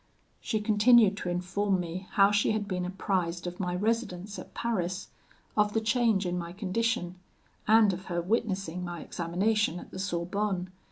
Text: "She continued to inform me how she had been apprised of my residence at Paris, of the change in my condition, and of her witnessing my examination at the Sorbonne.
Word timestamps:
"She 0.39 0.59
continued 0.61 1.15
to 1.17 1.29
inform 1.29 1.79
me 1.79 2.07
how 2.13 2.31
she 2.31 2.53
had 2.53 2.67
been 2.67 2.85
apprised 2.85 3.45
of 3.45 3.59
my 3.59 3.75
residence 3.75 4.39
at 4.39 4.55
Paris, 4.55 5.09
of 5.55 5.73
the 5.73 5.79
change 5.79 6.25
in 6.25 6.39
my 6.39 6.53
condition, 6.53 7.19
and 7.67 7.93
of 7.93 8.05
her 8.05 8.19
witnessing 8.19 8.83
my 8.83 9.01
examination 9.01 9.79
at 9.79 9.91
the 9.91 9.99
Sorbonne. 9.99 10.71